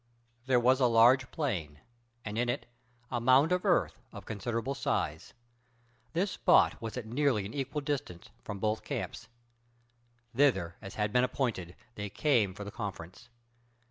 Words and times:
There 0.47 0.59
was 0.59 0.79
a 0.79 0.87
large 0.87 1.29
plain, 1.29 1.79
and 2.25 2.35
in 2.35 2.49
it 2.49 2.65
a 3.11 3.21
mound 3.21 3.51
of 3.51 3.63
earth 3.65 4.01
of 4.11 4.25
considerable 4.25 4.73
size. 4.73 5.35
This 6.13 6.31
spot 6.31 6.81
was 6.81 6.97
at 6.97 7.05
nearly 7.05 7.45
an 7.45 7.53
equal 7.53 7.81
distance 7.81 8.29
from 8.43 8.57
both 8.57 8.83
camps. 8.83 9.27
Thither, 10.35 10.73
as 10.81 10.95
had 10.95 11.13
been 11.13 11.23
appointed, 11.23 11.75
they 11.93 12.09
came 12.09 12.55
for 12.55 12.63
the 12.63 12.71
conference. 12.71 13.29